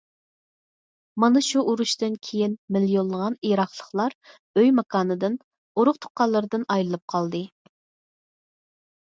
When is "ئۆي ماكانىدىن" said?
4.61-5.37